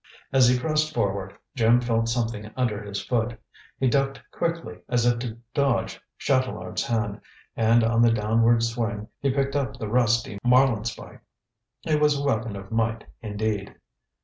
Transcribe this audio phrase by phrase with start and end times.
[0.33, 3.39] As he pressed forward, Jim felt something under his foot.
[3.79, 7.21] He ducked quickly, as if to dodge Chatelard's hand,
[7.55, 11.19] and on the downward swing he picked up the rusty marlinespike.
[11.85, 13.75] It was a weapon of might, indeed.